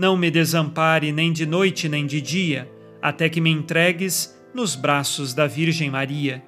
não 0.00 0.16
me 0.16 0.30
desampare 0.30 1.12
nem 1.12 1.30
de 1.30 1.44
noite 1.44 1.86
nem 1.86 2.06
de 2.06 2.22
dia, 2.22 2.66
até 3.02 3.28
que 3.28 3.38
me 3.38 3.50
entregues 3.50 4.34
nos 4.54 4.74
braços 4.74 5.34
da 5.34 5.46
Virgem 5.46 5.90
Maria, 5.90 6.42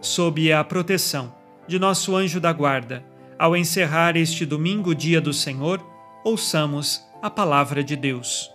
sob 0.00 0.52
a 0.52 0.64
proteção 0.64 1.32
de 1.68 1.78
nosso 1.78 2.16
anjo 2.16 2.40
da 2.40 2.52
guarda. 2.52 3.04
Ao 3.38 3.56
encerrar 3.56 4.16
este 4.16 4.44
domingo, 4.44 4.92
dia 4.92 5.20
do 5.20 5.32
Senhor, 5.32 5.80
ouçamos 6.24 7.00
a 7.22 7.30
palavra 7.30 7.84
de 7.84 7.94
Deus. 7.94 8.50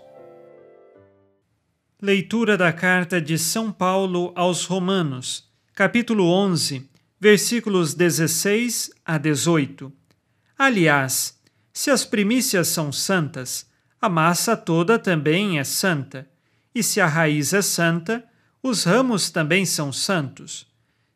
Leitura 2.02 2.58
da 2.58 2.74
carta 2.74 3.22
de 3.22 3.38
São 3.38 3.72
Paulo 3.72 4.34
aos 4.36 4.66
Romanos, 4.66 5.50
capítulo 5.74 6.30
11, 6.30 6.90
versículos 7.18 7.94
16 7.94 8.92
a 9.06 9.18
18. 9.18 9.94
Aliás, 10.58 11.40
se 11.72 11.90
as 11.90 12.04
primícias 12.04 12.68
são 12.68 12.92
santas, 12.92 13.71
a 14.02 14.10
massa 14.10 14.58
toda 14.58 14.98
também 14.98 15.60
é 15.60 15.64
santa, 15.64 16.28
e 16.74 16.82
se 16.82 17.00
a 17.00 17.06
raiz 17.06 17.54
é 17.54 17.62
santa, 17.62 18.26
os 18.64 18.84
ramos 18.84 19.30
também 19.30 19.64
são 19.64 19.94
santos. 19.94 20.68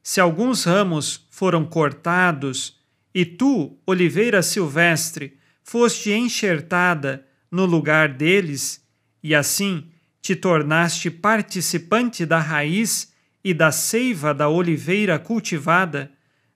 Se 0.03 0.21
alguns 0.21 0.65
ramos 0.65 1.25
foram 1.31 1.65
cortados, 1.65 2.79
e 3.13 3.25
tu, 3.25 3.75
oliveira 3.87 4.43
silvestre, 4.43 5.39
foste 5.63 6.11
enxertada 6.11 7.25
no 7.49 7.65
lugar 7.65 8.09
deles, 8.09 8.85
e 9.23 9.33
assim 9.33 9.89
te 10.21 10.35
tornaste 10.35 11.09
participante 11.09 12.25
da 12.25 12.39
raiz 12.39 13.13
e 13.43 13.53
da 13.53 13.71
seiva 13.71 14.33
da 14.33 14.47
oliveira 14.47 15.17
cultivada, 15.17 16.11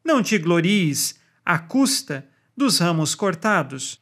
não 0.06 0.22
te 0.22 0.38
glories 0.38 1.19
à 1.44 1.57
custa 1.57 2.28
dos 2.56 2.78
ramos 2.78 3.16
cortados. 3.16 4.00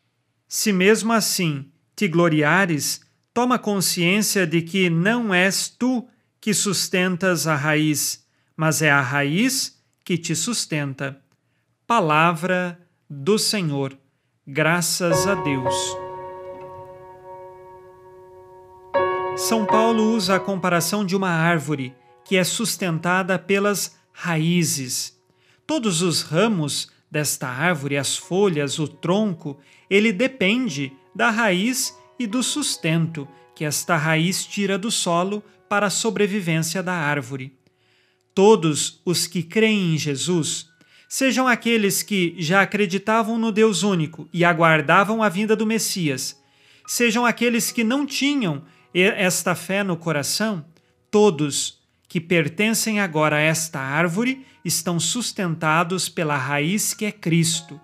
Se 0.47 0.73
mesmo 0.73 1.13
assim 1.13 1.71
te 1.97 2.07
gloriares, 2.07 3.01
toma 3.33 3.57
consciência 3.57 4.45
de 4.45 4.61
que 4.61 4.87
não 4.87 5.33
és 5.33 5.67
tu 5.67 6.07
que 6.39 6.53
sustentas 6.53 7.47
a 7.47 7.55
raiz, 7.55 8.23
mas 8.55 8.83
é 8.83 8.91
a 8.91 9.01
raiz 9.01 9.81
que 10.05 10.15
te 10.15 10.35
sustenta. 10.35 11.19
Palavra 11.87 12.79
do 13.09 13.39
Senhor. 13.39 13.97
Graças 14.45 15.25
a 15.25 15.33
Deus. 15.33 15.75
São 19.35 19.65
Paulo 19.65 20.13
usa 20.15 20.35
a 20.35 20.39
comparação 20.39 21.03
de 21.03 21.15
uma 21.15 21.31
árvore 21.31 21.95
que 22.23 22.37
é 22.37 22.43
sustentada 22.43 23.39
pelas 23.39 23.97
raízes. 24.11 25.19
Todos 25.65 26.03
os 26.03 26.21
ramos 26.21 26.91
desta 27.09 27.47
árvore, 27.47 27.97
as 27.97 28.17
folhas, 28.17 28.79
o 28.79 28.87
tronco, 28.87 29.59
ele 29.89 30.11
depende 30.11 30.91
da 31.15 31.29
raiz 31.29 31.97
e 32.19 32.27
do 32.27 32.43
sustento 32.43 33.27
que 33.55 33.65
esta 33.65 33.95
raiz 33.95 34.45
tira 34.45 34.77
do 34.77 34.91
solo 34.91 35.43
para 35.67 35.87
a 35.87 35.89
sobrevivência 35.89 36.83
da 36.83 36.93
árvore. 36.93 37.53
Todos 38.33 39.01
os 39.03 39.25
que 39.25 39.41
creem 39.41 39.95
em 39.95 39.97
Jesus, 39.97 40.67
sejam 41.09 41.47
aqueles 41.47 42.03
que 42.03 42.35
já 42.37 42.61
acreditavam 42.61 43.37
no 43.37 43.51
Deus 43.51 43.83
único 43.83 44.29
e 44.31 44.45
aguardavam 44.45 45.23
a 45.23 45.29
vinda 45.29 45.55
do 45.55 45.65
Messias, 45.65 46.39
sejam 46.85 47.25
aqueles 47.25 47.71
que 47.71 47.83
não 47.83 48.05
tinham 48.05 48.63
esta 48.93 49.55
fé 49.55 49.83
no 49.83 49.97
coração, 49.97 50.65
todos 51.09 51.79
que 52.07 52.21
pertencem 52.21 52.99
agora 52.99 53.37
a 53.37 53.41
esta 53.41 53.79
árvore 53.79 54.45
estão 54.63 54.99
sustentados 54.99 56.07
pela 56.09 56.37
raiz 56.37 56.93
que 56.93 57.05
é 57.05 57.11
Cristo. 57.11 57.79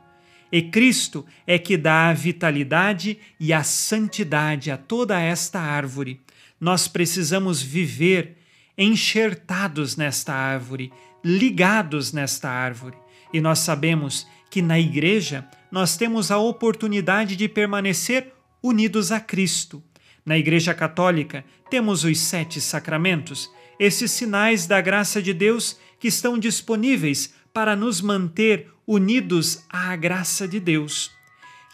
E 0.52 0.62
Cristo 0.62 1.26
é 1.48 1.58
que 1.58 1.76
dá 1.76 2.10
a 2.10 2.14
vitalidade 2.14 3.18
e 3.40 3.52
a 3.52 3.64
santidade 3.64 4.70
a 4.72 4.78
toda 4.78 5.20
esta 5.20 5.60
árvore 5.60 6.22
nós 6.64 6.88
precisamos 6.88 7.62
viver 7.62 8.38
enxertados 8.78 9.98
nesta 9.98 10.34
árvore, 10.34 10.94
ligados 11.22 12.14
nesta 12.14 12.50
árvore. 12.50 12.96
E 13.34 13.42
nós 13.42 13.60
sabemos 13.60 14.26
que 14.50 14.62
na 14.62 14.80
igreja 14.80 15.46
nós 15.70 15.98
temos 15.98 16.32
a 16.32 16.38
oportunidade 16.38 17.36
de 17.36 17.50
permanecer 17.50 18.34
unidos 18.64 19.12
a 19.12 19.20
Cristo. 19.20 19.84
Na 20.26 20.38
Igreja 20.38 20.74
Católica 20.74 21.44
temos 21.70 22.06
os 22.06 22.18
sete 22.18 22.62
sacramentos, 22.62 23.52
esses 23.80 24.12
sinais 24.12 24.68
da 24.68 24.82
graça 24.82 25.22
de 25.22 25.34
Deus 25.34 25.78
que 26.00 26.08
estão 26.08 26.38
disponíveis 26.38 27.34
para 27.54 27.76
nos 27.76 28.02
manter 28.02 28.70
unidos 28.86 29.64
à 29.70 29.96
graça 29.96 30.48
de 30.48 30.60
Deus. 30.60 31.12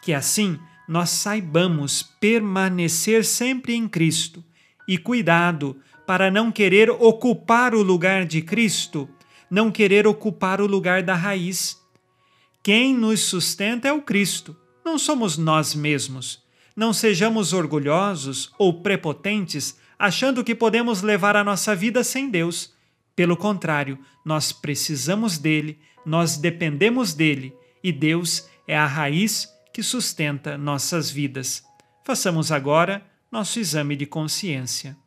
Que 0.02 0.14
assim 0.14 0.60
nós 0.88 1.10
saibamos 1.10 2.04
permanecer 2.04 3.24
sempre 3.24 3.74
em 3.76 3.88
Cristo 3.88 4.44
e 4.88 4.98
cuidado 4.98 5.78
para 6.06 6.32
não 6.32 6.52
querer 6.52 6.90
ocupar 6.90 7.75
o 7.75 7.84
lugar 7.84 8.25
de 8.25 8.42
Cristo, 8.42 9.07
não 9.50 9.72
querer 9.72 10.07
ocupar 10.07 10.60
o 10.60 10.66
lugar 10.66 11.04
da 11.04 11.13
raiz. 11.13 11.80
Quem 12.63 12.95
nos 12.95 13.19
sustenta 13.22 13.88
é 13.88 13.94
o 13.94 14.02
Cristo, 14.02 14.56
não 14.84 14.98
somos 14.98 15.38
nós 15.38 15.75
mesmos. 15.75 16.44
Não 16.75 16.94
sejamos 16.94 17.52
orgulhosos 17.52 18.52
ou 18.57 18.81
prepotentes 18.81 19.78
achando 20.00 20.46
que 20.46 20.56
podemos 20.56 21.01
levar 21.01 21.36
a 21.36 21.44
nossa 21.44 21.75
vida 21.75 22.06
sem 22.06 22.30
Deus. 22.30 22.74
Pelo 23.13 23.36
contrário, 23.36 24.00
nós 24.24 24.54
precisamos 24.54 25.38
dele, 25.38 25.78
nós 26.06 26.38
dependemos 26.38 27.13
dele 27.13 27.54
e 27.84 27.92
Deus 27.92 28.48
é 28.66 28.78
a 28.78 28.86
raiz 28.86 29.50
que 29.74 29.84
sustenta 29.84 30.57
nossas 30.57 31.12
vidas. 31.12 31.62
Façamos 32.06 32.50
agora 32.50 33.06
nosso 33.30 33.60
exame 33.60 33.98
de 33.98 34.06
consciência. 34.06 34.98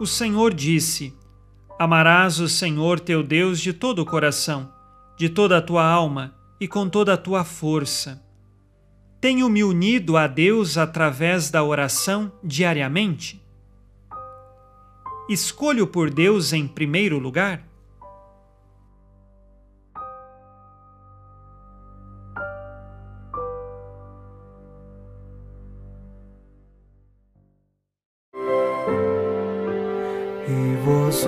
O 0.00 0.06
Senhor 0.06 0.54
disse: 0.54 1.12
Amarás 1.76 2.38
o 2.38 2.48
Senhor 2.48 3.00
teu 3.00 3.22
Deus 3.24 3.60
de 3.60 3.72
todo 3.72 3.98
o 3.98 4.06
coração, 4.06 4.72
de 5.16 5.28
toda 5.28 5.58
a 5.58 5.62
tua 5.62 5.84
alma 5.84 6.36
e 6.60 6.68
com 6.68 6.88
toda 6.88 7.14
a 7.14 7.16
tua 7.16 7.42
força. 7.44 8.27
Tenho 9.20 9.48
me 9.48 9.64
unido 9.64 10.16
a 10.16 10.28
Deus 10.28 10.78
através 10.78 11.50
da 11.50 11.64
oração 11.64 12.30
diariamente? 12.42 13.42
Escolho 15.28 15.88
por 15.88 16.08
Deus 16.08 16.52
em 16.52 16.68
primeiro 16.68 17.18
lugar? 17.18 17.66
E 30.46 30.76
vós, 30.84 31.26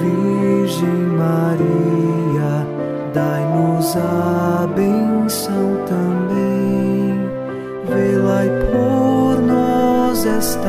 Virgem 0.00 0.88
Maria, 1.16 2.66
dai-nos 3.14 3.96
a 3.96 4.66
bênção. 4.66 4.95